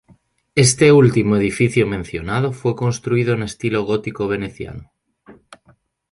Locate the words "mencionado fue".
1.85-2.75